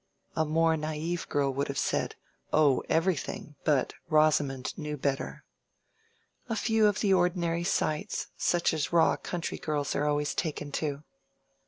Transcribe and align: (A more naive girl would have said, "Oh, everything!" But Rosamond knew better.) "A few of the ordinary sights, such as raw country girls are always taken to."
(A 0.35 0.45
more 0.45 0.75
naive 0.75 1.29
girl 1.29 1.53
would 1.53 1.67
have 1.67 1.77
said, 1.77 2.15
"Oh, 2.51 2.81
everything!" 2.89 3.53
But 3.63 3.93
Rosamond 4.09 4.75
knew 4.75 4.97
better.) 4.97 5.43
"A 6.49 6.55
few 6.55 6.87
of 6.87 7.01
the 7.01 7.13
ordinary 7.13 7.63
sights, 7.63 8.25
such 8.35 8.73
as 8.73 8.91
raw 8.91 9.15
country 9.15 9.59
girls 9.59 9.95
are 9.95 10.07
always 10.07 10.33
taken 10.33 10.71
to." 10.81 11.03